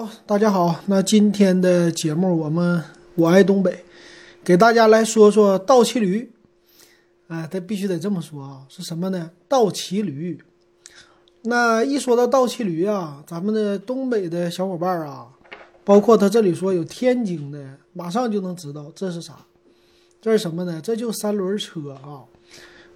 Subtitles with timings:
[0.00, 0.80] 好，大家好。
[0.86, 2.82] 那今天的节目，我们
[3.16, 3.84] 我爱东北，
[4.42, 6.32] 给大家来说说倒骑驴。
[7.28, 9.30] 啊，这必须得这么说啊，是什么呢？
[9.46, 10.40] 倒骑驴。
[11.42, 15.26] 那一说到倒骑驴啊，咱们的东北的小伙伴啊，
[15.84, 19.34] 包括他这里说有天津的，马上就能知道这是啥。
[20.22, 20.80] 这是什么呢？
[20.82, 22.24] 这就三轮车啊。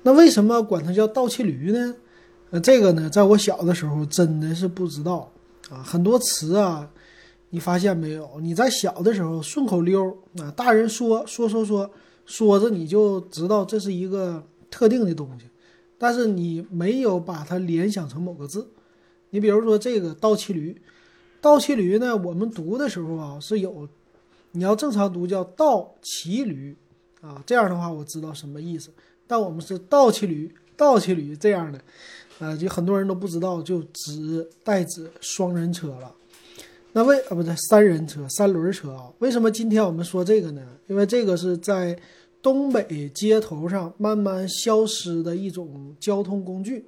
[0.04, 1.96] 那为什么管它叫倒骑驴呢？
[2.48, 5.30] 呃，这个呢，在我小的时候真的是不知道。
[5.70, 6.90] 啊，很多词啊，
[7.50, 8.38] 你发现没有？
[8.40, 11.90] 你在小的时候顺口溜啊，大人说说说说
[12.26, 15.46] 说着，你就知道这是一个特定的东西，
[15.98, 18.68] 但是你没有把它联想成某个字。
[19.30, 20.80] 你比如说这个倒骑驴，
[21.40, 23.88] 倒骑驴呢，我们读的时候啊是有，
[24.52, 26.76] 你要正常读叫倒骑驴
[27.20, 28.90] 啊，这样的话我知道什么意思。
[29.26, 31.80] 但我们是倒骑驴，倒骑驴这样的。
[32.40, 36.12] 呃，就很多人都不知道，就只代指双人车了。
[36.92, 39.08] 那为啊不对，三人车、三轮车啊？
[39.20, 40.62] 为什么今天我们说这个呢？
[40.88, 41.96] 因为这个是在
[42.42, 46.84] 东北街头上慢慢消失的一种交通工具。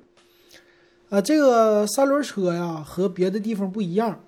[1.08, 4.20] 啊，这个三轮车呀，和别的地方不一样。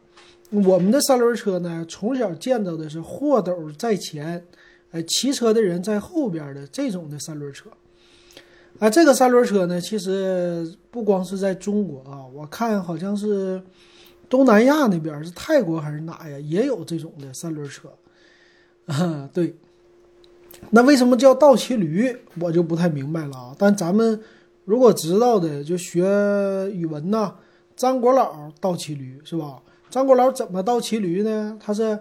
[0.50, 4.46] 我们的三轮车呢，从小见到的是货斗在前，
[4.92, 7.68] 呃，骑车的人在后边的这种的三轮车。
[8.78, 13.60] 啊，这个三轮车呢，其实不光是在中国啊，我看好像是
[14.28, 17.88] 东南亚那边是泰国还是哪呀，也有这种的三轮车。
[18.86, 19.54] 啊，对。
[20.70, 23.54] 那为什么叫倒骑驴，我就不太明白了啊。
[23.58, 24.20] 但咱们
[24.64, 26.02] 如果知道的，就学
[26.72, 27.34] 语文呐，
[27.76, 29.60] 张果老倒骑驴是吧？
[29.90, 31.58] 张果老怎么倒骑驴呢？
[31.60, 31.98] 他是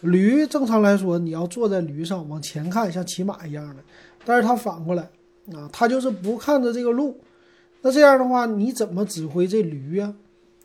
[0.00, 3.82] 驴，正常来说你要坐在驴上往前看，像骑马一样的，
[4.24, 5.08] 但是他反过来。
[5.52, 7.18] 啊，他就是不看着这个路，
[7.82, 10.14] 那这样的话，你怎么指挥这驴呀？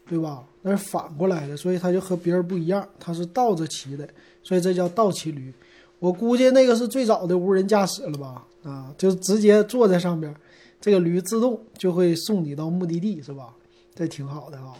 [0.07, 0.43] 对吧？
[0.61, 4.07] 那是反过来的，所以他就和别人不一样，他是倒着骑的，
[4.43, 5.53] 所以这叫倒骑驴。
[5.99, 8.45] 我估计那个是最早的无人驾驶了吧？
[8.63, 10.33] 啊，就直接坐在上边，
[10.81, 13.53] 这个驴自动就会送你到目的地，是吧？
[13.93, 14.73] 这挺好的啊。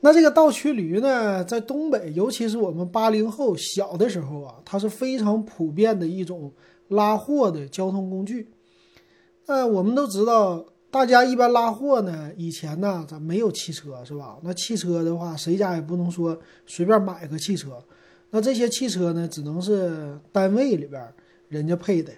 [0.00, 6.50] 那这个倒骑驴呢，在东北，尤其是我们八零后小的时候啊，它是非常普遍的一种
[6.88, 8.48] 拉货的交通工具。
[9.54, 14.38] 那我们都知道，大家一般拉货呢，以前呢，咱没有汽车，是吧？
[14.42, 16.34] 那汽车的话，谁家也不能说
[16.66, 17.72] 随便买个汽车。
[18.30, 21.06] 那这些汽车呢，只能是单位里边
[21.50, 22.10] 人家配的。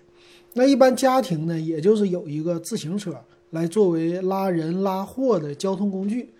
[0.52, 3.12] 那一般家庭呢，也就是有一个自行车
[3.50, 6.32] 来作为拉人拉货的交通工具。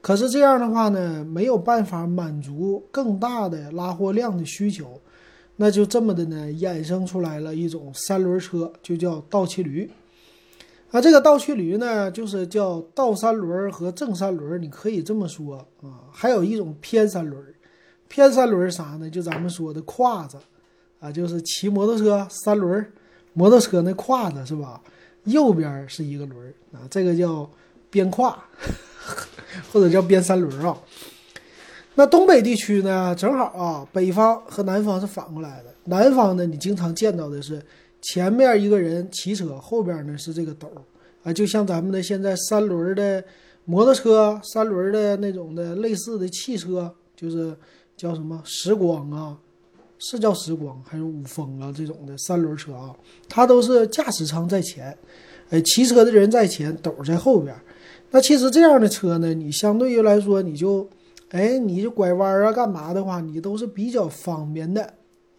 [0.00, 4.98] 可是这样的话呢，没有办法满足更大的拉货量的需求，
[5.56, 9.90] 那就这么的呢，衍生出来了一种三轮车，就叫倒骑驴。
[10.90, 16.02] 啊，这个倒骑驴呢，就是叫倒三轮和正三轮，你可以这么说啊。
[16.10, 17.40] 还有一种偏三轮，
[18.08, 19.08] 偏三轮啥呢？
[19.08, 20.36] 就咱们说的胯子，
[20.98, 22.84] 啊，就是骑摩托车三轮，
[23.34, 24.82] 摩托车那胯子是吧？
[25.24, 27.48] 右边是一个轮啊，这个叫
[27.88, 28.36] 边胯，
[29.72, 30.76] 或者叫边三轮啊。
[31.94, 35.72] 那东北地区呢，正好啊，北方和南方是反过来的。
[35.84, 37.64] 南方呢，你经常见到的是。
[38.00, 40.70] 前面一个人骑车，后边呢是这个斗
[41.22, 43.22] 啊，就像咱们的现在三轮的
[43.64, 47.54] 摩托车、三轮的那种的类似的汽车，就是
[47.96, 49.36] 叫什么时光啊，
[49.98, 52.96] 是叫时光还是五峰啊这种的三轮车啊，
[53.28, 54.96] 它都是驾驶舱在前，
[55.50, 57.54] 哎，骑车的人在前，斗在后边。
[58.10, 60.88] 那其实这样的车呢，你相对于来说，你就
[61.28, 64.82] 哎，你就拐弯啊干嘛的话，你都是比较方便的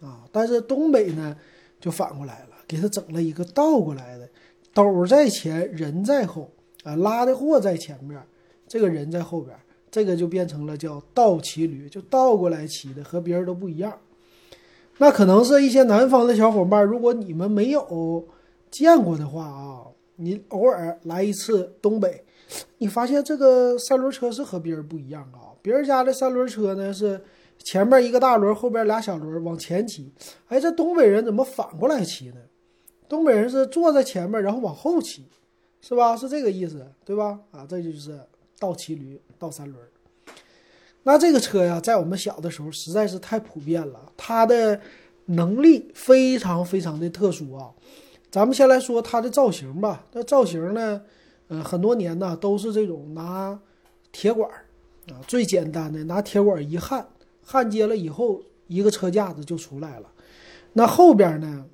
[0.00, 0.24] 啊。
[0.30, 1.36] 但是东北呢，
[1.80, 2.51] 就反过来了。
[2.72, 4.26] 给他整了一个倒过来的，
[4.72, 6.50] 斗在前，人在后
[6.84, 8.18] 啊，拉的货在前面，
[8.66, 9.54] 这个人在后边，
[9.90, 13.92] 这个就变成了叫倒骑驴，就倒过来骑的，和别人都不一样。
[14.96, 18.26] 那可能是一些南方的小伙伴，如果你们没有
[18.70, 19.84] 见过的话啊，
[20.16, 22.24] 你偶尔来一次东北，
[22.78, 27.20] 你发现这个三轮车是和别人不一样啊，别人家的三轮车呢是。
[27.64, 30.12] 前面一个大轮，后边俩小轮往前骑。
[30.48, 32.34] 哎，这东北人怎么反过来骑呢？
[33.12, 35.26] 东北人是坐在前面，然后往后骑，
[35.82, 36.16] 是吧？
[36.16, 37.38] 是这个意思，对吧？
[37.50, 38.18] 啊，这就是
[38.58, 39.78] 倒骑驴、倒三轮。
[41.02, 44.80] 那这个车呀，在我们小的时候实在是太普遍了，它的
[45.26, 47.70] 能力非常非常的特殊啊。
[48.30, 50.06] 咱们先来说它的造型吧。
[50.12, 51.02] 那造型呢，
[51.48, 53.60] 呃，很多年呢都是这种拿
[54.10, 54.50] 铁管
[55.10, 57.06] 啊，最简单的拿铁管一焊。
[57.44, 60.10] 焊接了以后，一个车架子就出来了。
[60.72, 61.66] 那后边呢，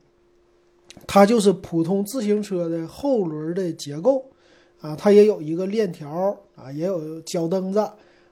[1.07, 4.25] 它就是普通自行车的后轮的结构
[4.81, 7.91] 啊，它也有一个链条啊，也有脚蹬子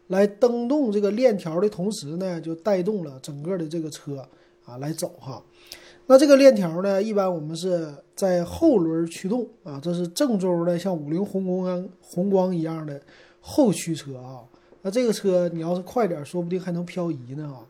[0.08, 4.26] 来蹬动这个链条的同时呢，就带动了整个的这个车
[4.64, 5.42] 啊来走哈。
[6.06, 13.00] 那这个链条呢，一般我们是在后轮驱动啊，这是郑州的像五菱宏光、宏光一样的
[13.40, 14.44] 后驱车啊。
[14.82, 17.66] 那这个车你要是快点，说不定还能漂移呢啊。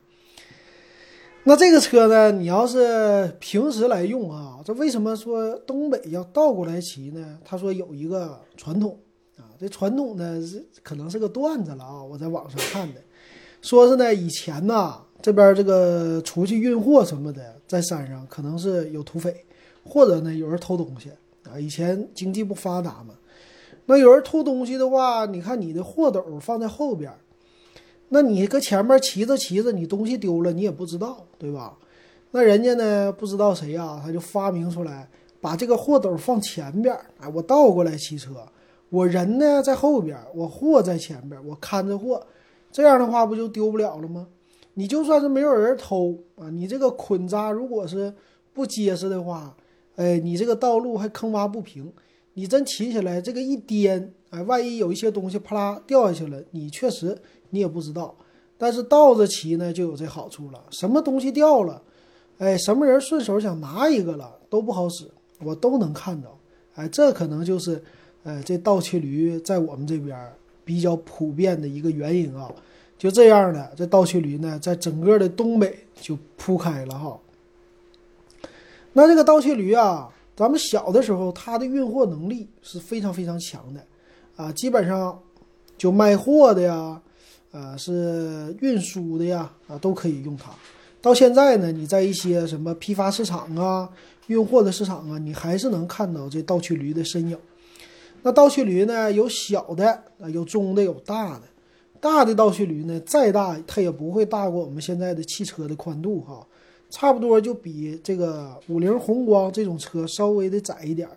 [1.48, 7.38] 那这个车呢，你要是平时来用啊，这为什么说东北要倒过来骑呢？
[7.44, 8.98] 他说有一个传统
[9.36, 13.00] 啊，这传统呢是可能是个段子了啊，我在网上看的，
[13.62, 19.32] 说是呢以前呢这边这个出去运货什么的，在山上可能是有土匪，
[19.84, 21.12] 或者呢有人偷东西
[21.48, 21.60] 啊。
[21.60, 23.14] 以前经济不发达嘛，
[23.84, 27.08] 那有人偷东西的话，你看你的货斗放在后边。
[28.08, 31.76] 那你搁前面骑着骑着，你东西丢了，你也不知道，对吧？
[32.30, 35.08] 那人家呢，不知道谁呀，他就发明出来，
[35.40, 38.46] 把这个货斗放前边，哎，我倒过来骑车，
[38.90, 42.26] 我人呢在后边，我货在前边，我看着货，
[42.70, 44.26] 这样的话不就丢不了了吗？
[44.74, 48.12] 你就算是没有人偷啊，你这个捆扎如果是
[48.52, 49.56] 不结实的话，
[49.96, 51.90] 哎，你这个道路还坑洼不平，
[52.36, 57.18] 你真骑起来这个一颠，哎，万一有一些东西啪啦掉下去了，你确实。
[57.50, 58.12] 你也不知道，
[58.58, 60.60] 但是倒着骑呢就有这好处了。
[60.70, 61.80] 什么东西掉了，
[62.38, 65.08] 哎，什么人顺手想拿一个了都不好使，
[65.44, 66.36] 我都能看到。
[66.74, 67.80] 哎，这可能就是，
[68.24, 70.18] 呃，这倒骑驴在我们这边
[70.64, 72.52] 比较普遍的一个原因啊。
[72.98, 77.16] 就这样的，这倒骑驴呢，在整个的东北就铺开了哈。
[78.92, 83.82] 那这个倒骑驴啊，咱们小的时候它的运货能力是非常非常强的，
[84.36, 85.18] 啊，基本上
[85.76, 87.02] 就卖货的呀。
[87.52, 90.50] 呃，是运输的呀，啊，都可以用它。
[91.00, 93.88] 到现在呢，你在一些什么批发市场啊、
[94.26, 97.38] 运货的市场啊，你还是能看到这倒驱驴的身影。
[98.20, 99.90] 那倒驱驴呢，有小的
[100.20, 101.42] 啊，有中的，有大的。
[101.98, 106.46] 大的倒驱驴呢，再大它也不会大过我们现在的汽车的宽度哈，
[106.90, 111.08] 差不多就比这个五菱宏光这种车稍微的窄一点，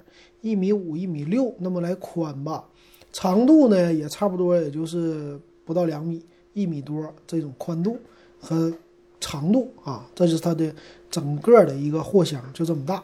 [0.41, 2.65] 一米五、一米六那么来宽吧。
[3.11, 5.39] 长度呢，也差不多，也就是。
[5.69, 6.19] 不到两米，
[6.53, 7.95] 一米多这种宽度
[8.39, 8.73] 和
[9.19, 10.73] 长度啊，这是它的
[11.11, 13.03] 整个的一个货箱就这么大。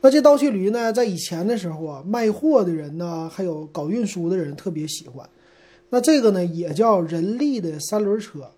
[0.00, 5.28] 那这倒骑驴呢，在以前的时候啊，卖货的人呢，还有搞运输的人特别喜欢。
[5.90, 8.50] 那这个呢，也叫人力的三轮车。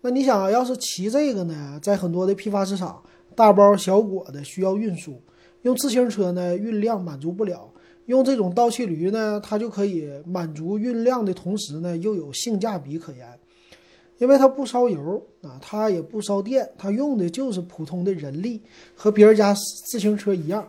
[0.00, 3.02] 那你想要是骑这个呢，在很多的批发市场，
[3.34, 5.20] 大包小裹的需要运输，
[5.62, 7.68] 用自行车呢运量满足不了。
[8.06, 13.26] 用这种倒骑驴呢，它就可以满足运量的同时呢，又有性价比可言，
[14.18, 18.62] 因为它不烧油啊，它也不烧电，它用的就是普通的人力，
[18.94, 19.54] 和别人家
[19.90, 20.66] 自行车一样。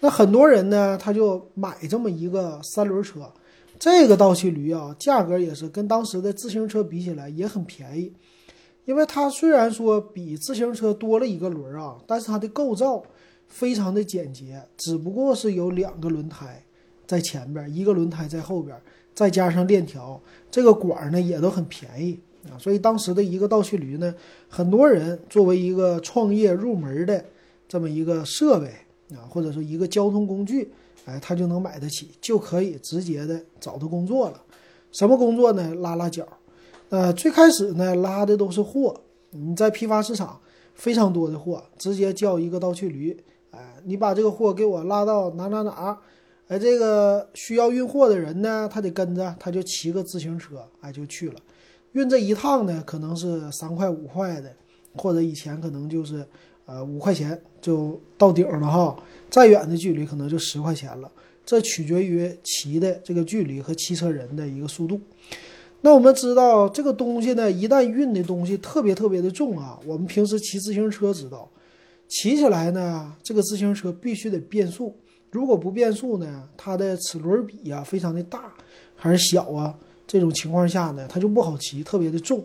[0.00, 3.30] 那很多人呢，他就买这么一个三轮车，
[3.78, 8.10] 这个倒骑驴啊，价格也是跟当时的自行车比起来也很便宜，
[8.84, 13.02] 因为它虽然说比自行车多了一个轮啊，但是它的构造
[13.46, 16.64] 非常的简洁，只不过是有两个轮胎。
[17.06, 18.80] 在前边一个轮胎在后边，
[19.14, 22.18] 再加上链条，这个管呢也都很便宜
[22.48, 22.54] 啊。
[22.56, 24.14] 所以当时的一个倒骑驴呢，
[24.48, 27.24] 很多人作为一个创业入门的
[27.68, 28.68] 这么一个设备
[29.16, 30.70] 啊，或者说一个交通工具，
[31.04, 34.40] 哎，他就能买得起，就可以直接的找到工作了。
[34.92, 35.74] 什么工作呢？
[35.74, 36.26] 拉拉脚。
[36.90, 39.00] 呃，最开始呢拉的都是货，
[39.30, 40.38] 你在批发市场
[40.74, 43.16] 非常多的货，直接叫一个倒骑驴，
[43.52, 45.98] 哎，你把这个货给我拉到哪哪哪。
[46.48, 51.36] 哎，这个需要运货的人呢，他得跟着，他就骑个自行车，哎，就去了。
[51.92, 54.52] 运这一趟呢，可能是三块五块的，
[54.96, 56.26] 或者以前可能就是，
[56.66, 58.96] 呃，五块钱就到顶了哈。
[59.30, 61.08] 再远的距离可能就十块钱了，
[61.46, 65.00] 这取决于骑的这个距离和骑车人的一个速度。
[65.82, 71.48] 那我们知道这个东西呢，一旦运的东西特别特别的重啊，我们平时骑自行车知道，
[72.06, 74.94] 骑起来呢，这个自行车必须得变速。
[75.30, 78.52] 如果不变速呢，它的齿轮比呀非常的大
[78.94, 79.74] 还是小啊？
[80.06, 82.44] 这种情况下呢，它就不好骑，特别的重。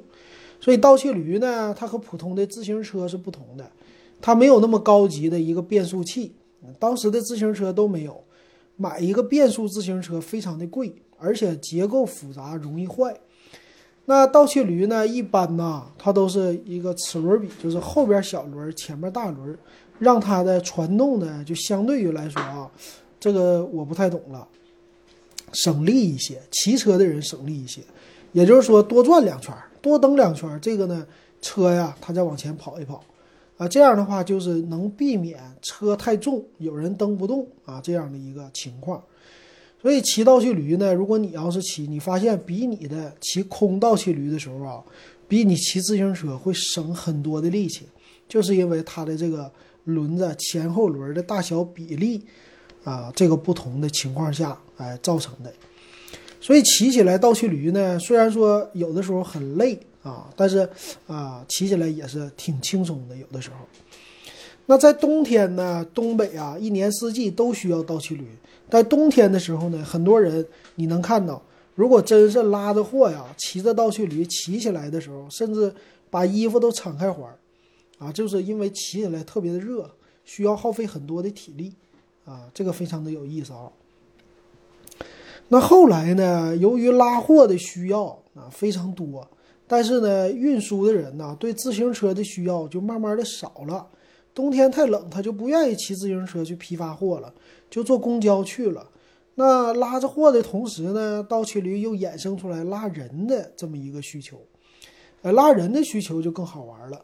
[0.62, 3.70] 所以倒骑驴呢，它和普通的自行车是不同的，
[4.22, 6.32] 它没有那么高级的一个变速器，
[6.80, 8.24] 当时的自行车都没有。
[8.77, 13.15] 买一个变速自行车非常的贵，而且结构复杂，容易坏。
[14.06, 19.58] 那倒骑驴呢，一般呢，它都是一个齿轮比，就是后边小轮，前面大轮。
[19.98, 22.70] 让它的传动呢，就相对于来说啊，
[23.18, 24.46] 这个我不太懂了，
[25.54, 27.80] 省力一些，骑车的人省力一些，
[28.34, 31.08] 也就是说多转两圈，多蹬两圈，这个呢
[31.42, 33.02] 车呀，它再往前跑一跑，
[33.56, 39.02] 啊，这样的话就是能避免车太重，有人蹬不动啊这样的一个情况。
[39.82, 44.84] 所以骑倒骑驴呢，如果你要是骑，你发现比你的骑空倒骑驴的时候啊，
[45.27, 47.86] 比你骑自行车会省很多的力气，
[48.27, 49.51] 就是因为它的这个
[49.84, 52.24] 轮子前后轮的大小比例
[52.84, 55.53] 啊，这个不同的情况下，哎造成的。
[56.41, 60.67] 所以骑起来倒骑驴呢，虽然说有的时候很累啊，但是
[61.05, 63.58] 啊，骑起来也是挺轻松的，有的时候。
[64.68, 68.26] 那在冬天呢，东北啊，一年四季都需要倒骑驴。
[68.70, 71.40] 在冬天的时候呢，很多人你能看到，
[71.76, 75.72] 如果真是拉着货呀，骑着倒骑驴骑起来的时候，甚至
[76.10, 77.38] 把衣服都敞开怀儿，
[78.00, 79.88] 啊，就是因为骑起来特别的热，
[80.24, 81.72] 需要耗费很多的体力，
[82.26, 83.70] 啊，这个非常的有意思啊。
[85.50, 89.28] 那后来呢，由于拉货的需要啊非常多，
[89.68, 93.86] 但是呢，运输的人呢对自行车的需要就慢慢的少了。
[94.36, 97.34] 冬天太冷，他就不愿意骑自行车去批发货了，
[97.70, 98.88] 就坐公交去了。
[99.36, 104.38] 那拉着货的同时呢，倒骑驴又衍生出来拉人的这么一个需求。
[105.22, 107.01] 呃，拉人的需求就更好玩了，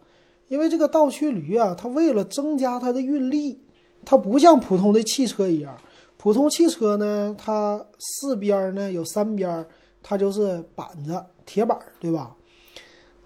[0.50, 3.60] 因为这个倒骑驴啊，它为了增加它的运力，
[4.06, 5.76] 它不像普通的汽车一样，
[6.18, 9.66] 普通汽车呢，它四边呢有三边，
[10.04, 12.36] 它就是板子铁板，对吧？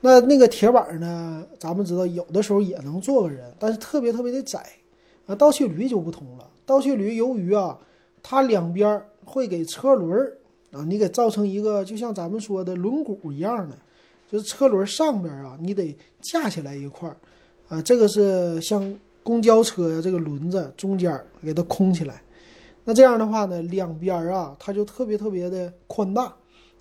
[0.05, 1.43] 那那个铁板呢？
[1.57, 4.63] 咱们知道，有的时候也能坐个人，但是特别特别的窄。
[5.25, 6.47] 啊，倒骑驴就不同了。
[6.63, 7.75] 倒骑驴由于啊，
[8.21, 10.37] 它两边会给车轮儿
[10.71, 13.75] 啊，你给造成一个就像咱们说的轮毂一样的，
[14.31, 17.17] 就是车轮上边啊，你得架起来一块儿
[17.67, 17.81] 啊。
[17.81, 22.21] 这个是像公交车呀，这个轮子中间给它空起来。
[22.83, 26.31] 那这样的话呢，两边啊，它就特别特别的宽大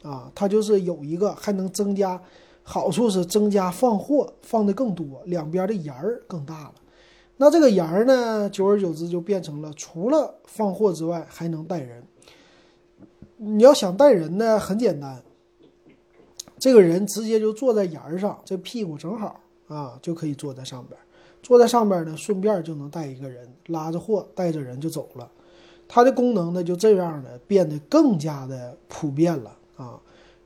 [0.02, 2.21] 啊，它就是有一个还能增加。
[2.66, 6.75] 好处是增加放货放的更多，两边的沿儿更大了。
[7.37, 12.02] 那这个沿儿呢，久而久之就变成了除了放货之外还能带人。
[13.37, 15.21] 你要想带人呢，很简单，
[16.59, 20.99] 这个人直接就坐在沿儿上，这屁股正好啊，就可以坐在上边。
[21.42, 25.30] 坐在上边呢，顺便就能带一个人，拉着货带着人就走了。
[25.87, 30.00] 它的功能呢，就这样的变得更加的普遍了啊。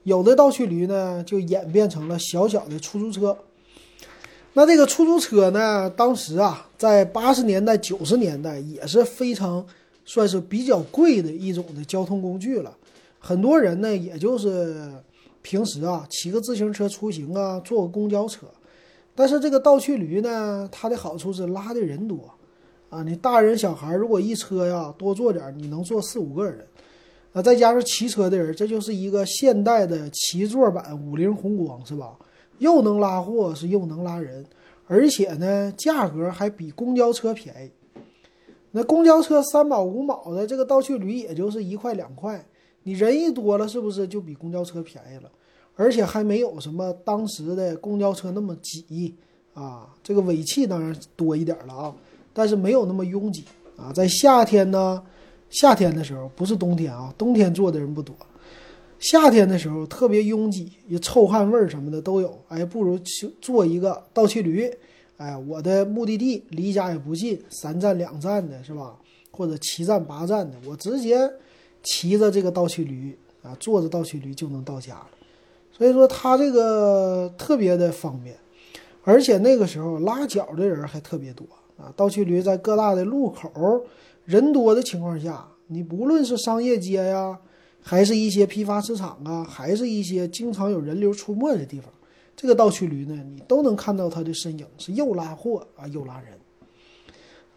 [0.09, 3.37] 有的倒骑驴呢，就演变成了小小的出租车。
[4.55, 9.65] 那这个出租车呢，当时啊，在八十年代、九十年代也是非常
[10.07, 12.75] 算是比较贵的一种的交通工具了。
[13.19, 14.91] 很多人呢，也就是
[15.43, 18.47] 平时啊骑个自行车出行啊，坐个公交车。
[19.15, 22.19] 但是这个倒骑驴呢，它的好处是拉的人多
[22.89, 26.67] 啊，你大人小孩如果一车呀多坐点，你能坐四五个人。
[27.35, 32.17] 啊，再加上骑车的人，这就是一个现代的七座版五菱宏光，是吧？
[32.59, 34.45] 又能拉货，是又能拉人，
[34.87, 37.71] 而且呢，价格还比公交车便宜。
[38.71, 42.45] 那公交车三毛五毛的，这个倒骑驴也就是一块两块。
[42.83, 45.31] 你人一多了，是不是就比公交车便宜了？
[45.77, 49.15] 而且还没有什么当时的公交车那么挤
[49.53, 49.95] 啊。
[50.03, 51.95] 这个尾气当然多一点了啊，
[52.33, 53.45] 但是没有那么拥挤
[53.77, 53.93] 啊。
[53.93, 55.03] 在夏天呢。
[55.51, 58.15] 夏天的时候不是冬天啊，冬天坐的人不多。
[58.99, 62.37] 夏天的时候特别拥挤，也臭汗味儿什么的都有。
[62.49, 64.69] 哎，不如去坐一个倒骑驴。
[65.19, 68.97] 哎，我的目的地离家也不近，三站两站的是吧？
[69.31, 71.31] 或者七站八站的，我直接
[71.83, 75.09] 骑着这个倒骑驴啊，坐着倒骑驴就能到家了。
[75.73, 78.37] 所以说它这个特别的方便，
[79.05, 81.93] 而且那个时候拉脚的人还特别多啊。
[81.97, 83.49] 倒骑驴在各大的路口。
[84.29, 87.39] 人多的情况下，你不论是商业街呀，
[87.81, 91.91] 还是一些批发市场啊，还是一些经常有人流出没的地方，
[92.37, 96.39] 这个倒骑驴呢，你都能看到它的身影，是又拉货啊，又拉人。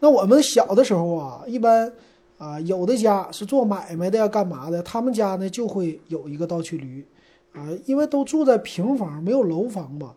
[0.00, 1.92] 那我们小的时候啊，一般
[2.38, 7.06] 啊，有的家是做买卖的呀，干嘛的，他们家呢就会有一个倒骑驴
[7.52, 10.14] 啊，因为都住在平房，没有楼房嘛。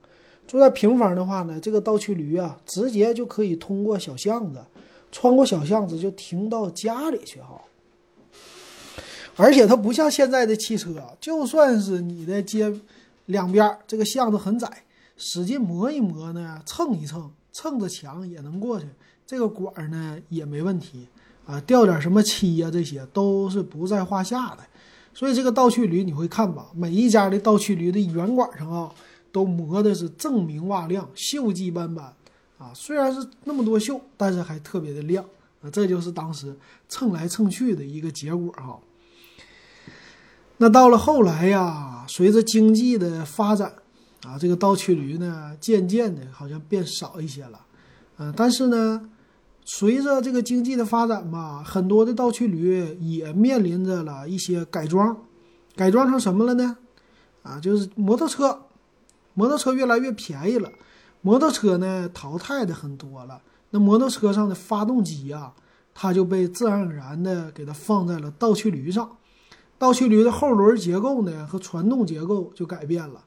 [0.48, 4.62] 住在平房的话呢，这个倒骑驴啊，直接就可以通过小巷子。
[5.16, 7.62] 穿过小巷子就停到家里去哈，
[9.38, 12.70] 而且它不像现在的汽车，就算是你的街
[13.28, 14.84] 两边这个巷子很窄，
[15.16, 18.88] 使劲磨一磨呢，蹭一蹭，蹭着墙也能过去，
[19.26, 21.08] 这个管呢也没问题
[21.46, 24.58] 啊，掉点什么漆呀，这些都是不在话下的。
[25.14, 28.94] 所以这个倒去驴你会看吧，每一家的倒去驴的圆管上啊，
[29.32, 32.14] 都磨的是锃明瓦亮，锈迹斑斑。
[32.58, 35.24] 啊，虽然是那么多锈，但是还特别的亮
[35.62, 36.56] 啊，这就是当时
[36.88, 38.80] 蹭来蹭去的一个结果哈。
[40.58, 43.74] 那到了后来呀，随着经济的发展
[44.26, 47.60] 啊，这个倒骑驴呢，渐渐的好像变少一些了，
[48.18, 49.10] 嗯，但是呢，
[49.66, 55.18] 随着这个经济的发展吧，很多的倒驱驴也面临着了一些改装，
[55.76, 56.78] 改装成什么了呢？
[57.44, 58.58] 啊，就是摩托车，
[59.34, 60.72] 摩托车越来越便宜了，
[61.26, 63.42] 摩托车呢淘汰的很多了。
[63.72, 65.52] 那摩托车上的发动机啊，
[65.92, 69.10] 它就被自然而然的给它放在了倒驱驴上，
[69.80, 73.24] 倒驱驴的后轮结构呢和传动结构就改变了，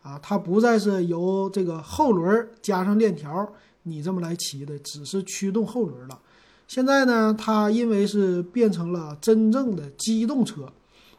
[0.00, 3.52] 啊，它不再是由这个后轮加上链条。
[3.82, 6.18] 你这么来骑的，只是驱动后轮了。
[6.66, 10.72] 现在呢，它因为是变成了真正的机动车，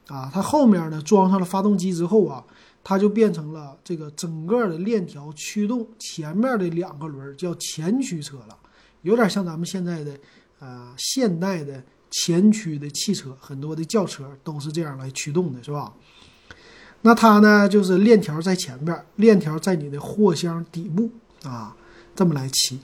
[0.08, 2.44] 啊，它后面呢装上了发动机之后啊，
[2.84, 8.58] 它就变成了这个整个的链条驱动前面的两个轮，叫前驱车了。
[9.02, 10.18] 有点像咱们现在的
[10.60, 15.94] 呃现代的前驱的汽车，很多的轿车都是这样来驱动的，是吧？
[17.02, 21.10] 那它呢，就是链条在前面，链条在你的货箱底部
[21.44, 21.76] 啊。
[22.16, 22.80] 这么来骑，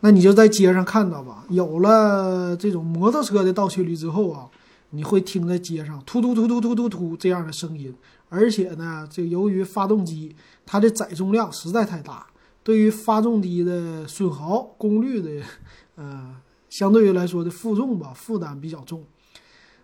[0.00, 1.44] 那你就在街上看到吧。
[1.50, 4.48] 有了这种摩托车的倒驱驴之后啊，
[4.88, 7.94] 你会听在街上突突突突突突突这样的声音。
[8.32, 10.34] 而且呢，这由于发动机
[10.64, 12.26] 它的载重量实在太大，
[12.62, 15.44] 对于发动机的损耗、功率的，
[15.96, 16.34] 呃，
[16.70, 19.04] 相对于来说的负重吧，负担比较重。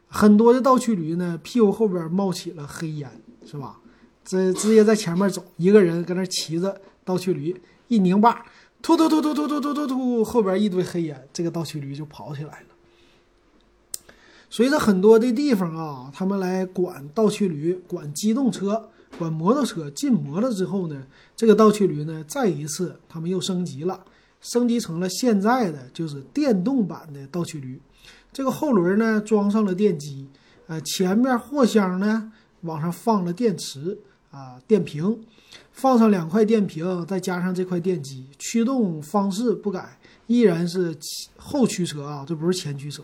[0.06, 3.10] 很多的倒驱驴呢，屁股后边冒起了黑烟，
[3.44, 3.80] 是吧？
[4.24, 7.54] 这直接在前面走，一个人搁那骑着倒驱驴，
[7.88, 8.46] 一拧把。
[8.80, 12.67] 突突突突突突突突突，后边一堆黑烟，这个倒驱驴就跑起来了。
[14.50, 18.88] 随着很多的地方啊，他们来管倒驱驴、管机动车、
[19.18, 24.04] 管摩托车禁摩了之后呢，这个倒驱驴呢，再一次他们又升级了，
[24.40, 27.80] 升级成了现在的就是电动版的倒驱驴。
[28.32, 30.28] 这个后轮呢装上了电机，
[30.66, 33.98] 呃，前面货箱呢往上放了电池
[34.30, 35.18] 啊，电瓶。
[35.72, 40.94] 放上两块电瓶，再加上这块电机，驱动方式不改，依然是
[41.36, 43.00] 后驱车啊，这不是前驱车。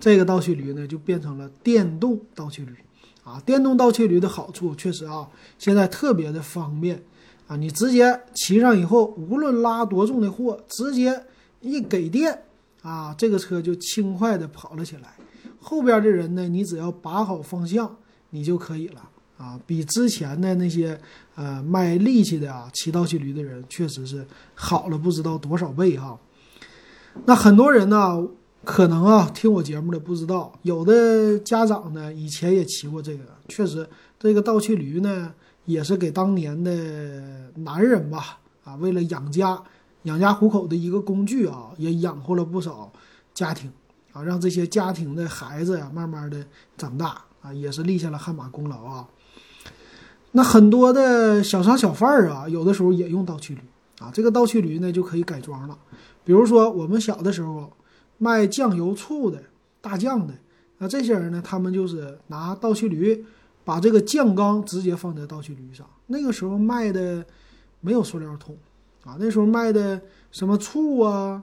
[0.00, 2.74] 这个倒驱驴呢，就变成了电动倒驱驴
[3.22, 3.40] 啊。
[3.46, 5.28] 电动倒驱驴的好处确实啊，
[5.58, 7.00] 现在特别的方便
[7.46, 7.54] 啊。
[7.54, 11.22] 你直接骑上以后，无论拉多重的货，直接
[11.60, 12.42] 一给电
[12.82, 15.14] 啊，这个车就轻快的跑了起来。
[15.60, 17.94] 后边的人呢，你只要把好方向，
[18.30, 19.08] 你就可以了。
[19.36, 21.00] 啊，比之前的那些
[21.34, 26.18] 呃卖力气的啊骑倒骑驴的人，确实是好了不知道多少倍哈。
[27.24, 28.22] 那很多人呢，
[28.64, 35.32] 可能啊听我节目的不知道，有的家长呢以前也骑过这个，确实这个倒骑驴呢
[35.64, 39.60] 也是给当年的男人吧啊为了养家
[40.02, 42.92] 养家糊口的一个工具啊，也养活了不少
[43.32, 43.72] 家庭
[44.12, 46.44] 啊，让这些家庭的孩子呀慢慢的
[46.76, 49.08] 长大啊，也是立下了汗马功劳啊。
[50.32, 53.60] 那很多的小商小贩儿啊，有的时候也用倒骑驴
[53.98, 54.10] 啊。
[54.12, 55.76] 这个倒骑驴呢，就可以改装了。
[56.24, 57.72] 比如说我们小的时候
[58.20, 59.42] 卖酱油、醋的
[59.80, 60.34] 大酱的，
[60.78, 63.24] 那这些人呢，他们就是拿倒驱驴
[63.64, 65.84] 把这个酱缸直接放在倒驱驴上。
[66.06, 67.24] 那个时候卖的
[67.80, 68.56] 没有塑料桶
[69.04, 71.42] 啊，那时候卖的什么醋啊、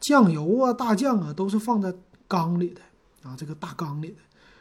[0.00, 1.92] 酱油啊、大酱啊，都是放在
[2.26, 2.80] 缸里的
[3.22, 4.16] 啊，这个大缸里的。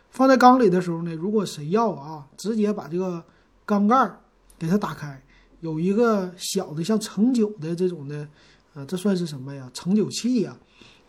[0.10, 3.24] 放在缸里的时候呢，如果谁要啊，直接把这个。
[3.64, 4.20] 缸盖儿
[4.60, 5.24] 给它打开，
[5.62, 8.28] 有一个小的像盛酒的这种的，
[8.74, 9.70] 呃，这算是什么呀？
[9.74, 10.58] 盛酒器呀，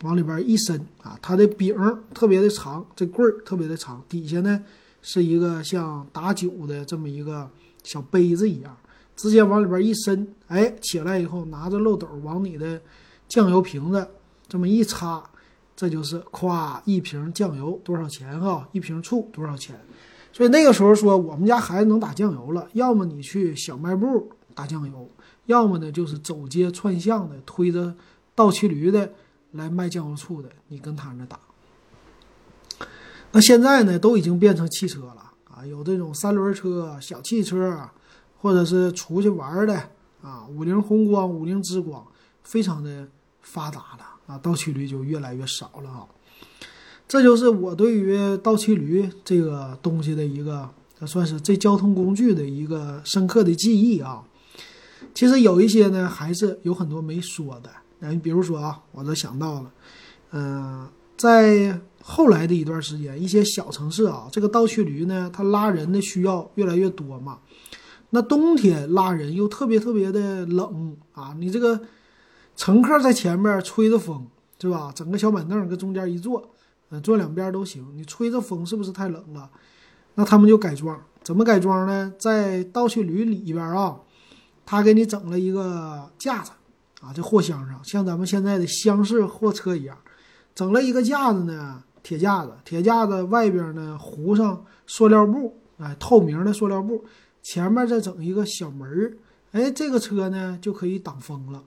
[0.03, 1.75] 往里边一伸啊，它的柄
[2.15, 4.63] 特别的长，这棍儿特别的长，底下呢
[5.01, 7.49] 是一个像打酒的这么一个
[7.83, 8.77] 小杯子一样，
[9.17, 12.81] 直接往里边一伸，哎，起来以后拿着漏斗往你的
[13.29, 14.07] 酱油瓶子
[14.49, 15.23] 这么一插，
[15.75, 18.69] 这就是咵一瓶酱油多少钱哈？
[18.73, 19.81] 一瓶醋多少钱？
[20.33, 25.11] 所以那个时候说，我们家孩子能打酱油了，要么你去小卖部打酱油，
[25.47, 27.95] 要么呢就是走街串巷的推着
[28.35, 29.13] 倒骑驴的
[29.53, 31.39] 来卖酱油醋的，你跟他那打。
[33.33, 37.89] 那现在呢，都已经变成汽车了啊，有这种三轮车、小汽车，
[38.37, 39.89] 或者是出去玩的
[40.21, 42.07] 啊，五菱宏光、五菱之光，
[42.43, 43.09] 非常的
[43.41, 46.07] 发达了啊，倒骑驴就越来越少了啊。
[47.09, 50.69] 这就是我对于倒骑驴这个东西的一个，
[51.07, 54.25] 算是这交通工具的一个深刻的记忆啊。
[55.15, 57.71] 其实有一些呢，还是有很多没说的。
[58.11, 59.73] 你，比如说啊，我都想到了，
[60.33, 67.39] 嗯，在后来的一段时间，一些小城市啊，这个倒骑驴呢，它拉人的需要越来越多嘛。
[68.11, 71.81] 那冬天拉人又特别特别的冷啊，你这个
[72.57, 74.27] 乘客在前面吹着风，
[74.61, 74.93] 是吧？
[74.95, 76.51] 整个小板凳搁中间一坐。
[77.03, 79.49] 坐两边都行，你吹着风是不是太冷了？
[80.15, 82.13] 那他们就改装，怎么改装呢？
[82.19, 83.97] 在倒驱驴里边啊，
[84.67, 86.51] 他给你整了一个架子
[87.03, 89.99] 啊，这货箱上像咱们现在的厢式货车一样，
[90.55, 97.05] 整了一个架子呢，铁架子，铁架子外边呢糊上塑料布，哎，透明的塑料布，
[97.43, 99.17] 前面再整一个小门儿，
[99.51, 101.65] 哎，这个车呢就可以挡风了。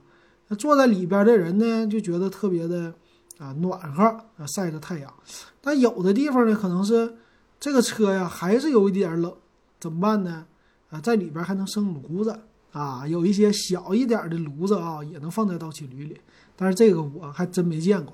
[0.48, 2.94] 那坐在里边的人呢就觉得特别的
[3.38, 4.04] 啊暖和
[4.38, 5.14] 啊，晒着太阳。
[5.60, 7.14] 但有的地方呢可能是
[7.60, 9.34] 这个车呀还是有一点冷，
[9.82, 10.46] 怎么办呢？
[10.92, 12.40] 啊，在里边还能生炉子
[12.76, 16.20] 啊，有一些小一点的炉子啊也能放在倒骑驴里。
[16.58, 18.14] 但是这个我还真没见过。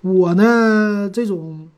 [0.00, 1.68] 我呢，这种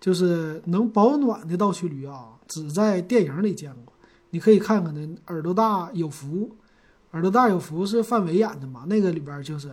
[0.00, 3.92] 就是能保暖的倒骑驴啊，只在电影里见过。
[4.30, 6.28] 你可以看看那《耳朵大有福》，
[7.10, 8.84] 《耳朵大有福》是范伟演的嘛？
[8.86, 9.72] 那个里边就是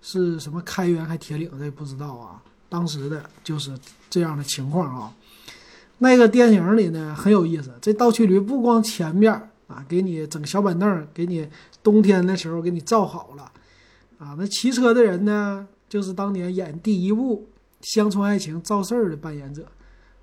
[0.00, 2.40] 是什么开元还铁岭，这不知道啊。
[2.68, 3.76] 当时的就是
[4.08, 5.12] 这样的情况啊。
[5.98, 11.48] 那个电影里呢很有意思，这倒骑驴不光前面啊给你整小板凳，给你
[11.82, 13.52] 冬天的时候给你造好了
[14.18, 14.34] 啊。
[14.38, 15.66] 那骑车的人呢？
[15.86, 17.46] 就是当年演第一部
[17.94, 19.68] 《乡村爱情》赵四儿的扮演者，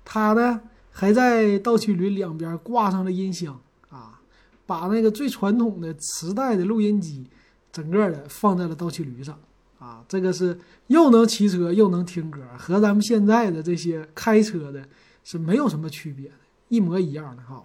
[0.04, 4.20] 他呢还在倒骑驴两边挂上了音箱啊，
[4.66, 7.26] 把那个最传统的磁带的录音机，
[7.72, 9.38] 整个的放在了倒骑驴上
[9.78, 14.86] 啊，这个是又能骑车又能听歌，和咱们现在的这些开车的
[15.24, 16.34] 是没有什么区别的，
[16.68, 17.64] 一模一样的哈。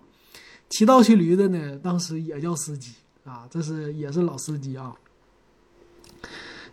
[0.69, 2.91] 骑倒骑驴的呢，当时也叫司机
[3.23, 4.93] 啊，这是也是老司机啊。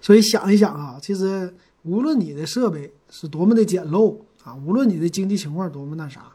[0.00, 6.32] 所以想一想啊，其实无论你的设备是多么的简陋啊，无论你的经济情况多么那啥，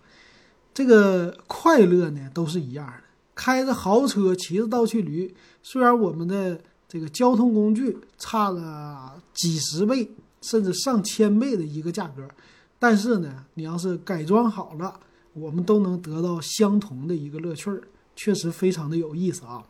[0.74, 3.04] 这个快乐呢都是一样的。
[3.36, 12.28] 开着豪车，骑着倒骑驴，虽然我们的这个交通工具差了几十倍甚至上千倍的一个价格，
[12.80, 15.00] 但是呢，你要是改装好了，
[15.34, 17.82] 我们都能得到相同的一个乐趣儿，
[18.16, 19.64] 确实非常的有意思啊。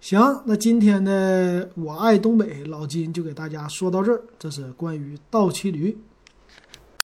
[0.00, 5.96] 行，那今天呢我爱东北老金就给大家说到这儿，这是关于倒骑驴。